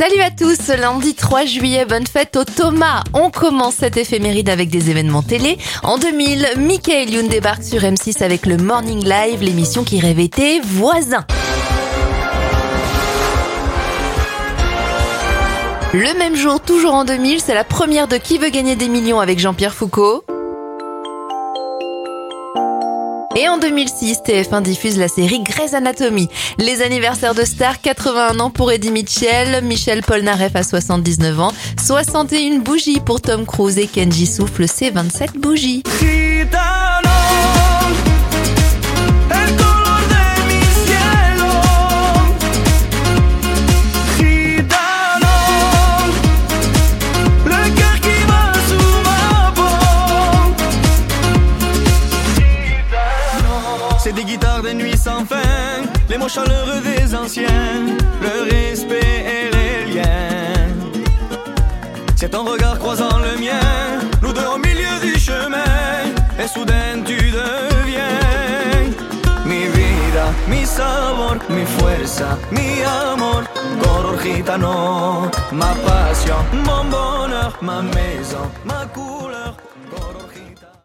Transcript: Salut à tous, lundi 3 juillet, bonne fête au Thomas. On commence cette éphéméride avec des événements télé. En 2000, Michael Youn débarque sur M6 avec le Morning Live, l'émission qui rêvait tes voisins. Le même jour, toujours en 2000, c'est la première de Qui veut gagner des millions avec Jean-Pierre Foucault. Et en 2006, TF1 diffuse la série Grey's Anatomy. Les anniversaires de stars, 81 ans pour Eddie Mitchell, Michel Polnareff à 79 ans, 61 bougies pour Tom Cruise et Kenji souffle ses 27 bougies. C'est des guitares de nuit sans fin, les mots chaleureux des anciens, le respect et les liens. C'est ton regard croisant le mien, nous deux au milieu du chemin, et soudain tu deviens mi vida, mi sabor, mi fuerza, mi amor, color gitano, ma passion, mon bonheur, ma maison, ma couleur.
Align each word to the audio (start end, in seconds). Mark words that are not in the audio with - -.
Salut 0.00 0.22
à 0.22 0.30
tous, 0.30 0.68
lundi 0.68 1.14
3 1.14 1.44
juillet, 1.44 1.84
bonne 1.84 2.06
fête 2.06 2.34
au 2.34 2.44
Thomas. 2.44 3.04
On 3.12 3.30
commence 3.30 3.74
cette 3.74 3.98
éphéméride 3.98 4.48
avec 4.48 4.70
des 4.70 4.88
événements 4.88 5.22
télé. 5.22 5.58
En 5.82 5.98
2000, 5.98 6.54
Michael 6.56 7.10
Youn 7.10 7.28
débarque 7.28 7.62
sur 7.62 7.82
M6 7.82 8.24
avec 8.24 8.46
le 8.46 8.56
Morning 8.56 9.04
Live, 9.04 9.42
l'émission 9.42 9.84
qui 9.84 10.00
rêvait 10.00 10.28
tes 10.28 10.60
voisins. 10.60 11.26
Le 15.92 16.18
même 16.18 16.34
jour, 16.34 16.60
toujours 16.60 16.94
en 16.94 17.04
2000, 17.04 17.42
c'est 17.42 17.52
la 17.52 17.64
première 17.64 18.08
de 18.08 18.16
Qui 18.16 18.38
veut 18.38 18.48
gagner 18.48 18.76
des 18.76 18.88
millions 18.88 19.20
avec 19.20 19.38
Jean-Pierre 19.38 19.74
Foucault. 19.74 20.24
Et 23.36 23.48
en 23.48 23.58
2006, 23.58 24.22
TF1 24.26 24.62
diffuse 24.62 24.98
la 24.98 25.06
série 25.06 25.40
Grey's 25.44 25.72
Anatomy. 25.72 26.28
Les 26.58 26.82
anniversaires 26.82 27.34
de 27.34 27.44
stars, 27.44 27.80
81 27.80 28.40
ans 28.40 28.50
pour 28.50 28.72
Eddie 28.72 28.90
Mitchell, 28.90 29.62
Michel 29.62 30.02
Polnareff 30.02 30.56
à 30.56 30.64
79 30.64 31.38
ans, 31.38 31.52
61 31.80 32.58
bougies 32.58 32.98
pour 32.98 33.20
Tom 33.20 33.46
Cruise 33.46 33.78
et 33.78 33.86
Kenji 33.86 34.26
souffle 34.26 34.66
ses 34.66 34.90
27 34.90 35.36
bougies. 35.36 35.84
C'est 54.02 54.14
des 54.14 54.24
guitares 54.24 54.62
de 54.62 54.70
nuit 54.70 54.96
sans 54.96 55.26
fin, 55.26 55.82
les 56.08 56.16
mots 56.16 56.26
chaleureux 56.26 56.80
des 56.80 57.14
anciens, 57.14 57.84
le 58.22 58.50
respect 58.50 59.24
et 59.36 59.54
les 59.54 59.92
liens. 59.92 60.74
C'est 62.16 62.30
ton 62.30 62.44
regard 62.44 62.78
croisant 62.78 63.18
le 63.18 63.38
mien, 63.38 63.60
nous 64.22 64.32
deux 64.32 64.46
au 64.54 64.56
milieu 64.56 64.94
du 65.02 65.20
chemin, 65.20 66.00
et 66.42 66.48
soudain 66.48 67.02
tu 67.04 67.18
deviens 67.30 68.20
mi 69.44 69.66
vida, 69.66 70.26
mi 70.48 70.64
sabor, 70.64 71.36
mi 71.50 71.66
fuerza, 71.66 72.38
mi 72.50 72.82
amor, 72.82 73.42
color 73.82 74.18
gitano, 74.22 75.30
ma 75.52 75.74
passion, 75.84 76.40
mon 76.64 76.84
bonheur, 76.84 77.52
ma 77.60 77.82
maison, 77.82 78.50
ma 78.64 78.86
couleur. 78.94 79.54